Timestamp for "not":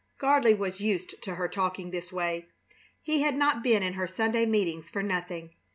3.35-3.61